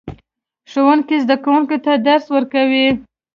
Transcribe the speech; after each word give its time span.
ښوونکی 0.71 1.17
زده 1.23 1.35
کوونکو 1.43 1.75
ته 1.85 1.91
درس 2.07 2.25
ورکوي 2.35 2.87